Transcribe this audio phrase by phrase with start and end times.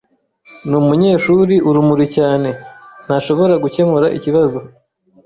[0.69, 2.49] Numunyeshuri urumuri cyane
[3.05, 4.59] ntashobora gukemura ikibazo.